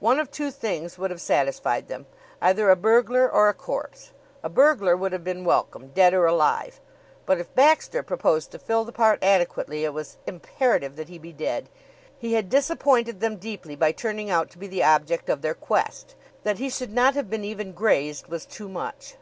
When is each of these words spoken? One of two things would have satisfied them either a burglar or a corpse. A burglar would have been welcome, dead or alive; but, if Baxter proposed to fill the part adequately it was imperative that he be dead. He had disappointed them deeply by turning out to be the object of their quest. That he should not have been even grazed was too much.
One 0.00 0.18
of 0.18 0.32
two 0.32 0.50
things 0.50 0.98
would 0.98 1.12
have 1.12 1.20
satisfied 1.20 1.86
them 1.86 2.06
either 2.42 2.68
a 2.70 2.74
burglar 2.74 3.30
or 3.30 3.48
a 3.48 3.54
corpse. 3.54 4.10
A 4.42 4.48
burglar 4.48 4.96
would 4.96 5.12
have 5.12 5.22
been 5.22 5.44
welcome, 5.44 5.90
dead 5.94 6.12
or 6.12 6.26
alive; 6.26 6.80
but, 7.24 7.38
if 7.38 7.54
Baxter 7.54 8.02
proposed 8.02 8.50
to 8.50 8.58
fill 8.58 8.84
the 8.84 8.90
part 8.90 9.22
adequately 9.22 9.84
it 9.84 9.94
was 9.94 10.18
imperative 10.26 10.96
that 10.96 11.08
he 11.08 11.18
be 11.18 11.32
dead. 11.32 11.68
He 12.18 12.32
had 12.34 12.48
disappointed 12.50 13.20
them 13.20 13.36
deeply 13.36 13.76
by 13.76 13.92
turning 13.92 14.28
out 14.28 14.50
to 14.50 14.58
be 14.58 14.66
the 14.66 14.82
object 14.82 15.28
of 15.28 15.40
their 15.40 15.54
quest. 15.54 16.16
That 16.42 16.58
he 16.58 16.68
should 16.68 16.92
not 16.92 17.14
have 17.14 17.30
been 17.30 17.44
even 17.44 17.70
grazed 17.70 18.26
was 18.26 18.46
too 18.46 18.68
much. 18.68 19.14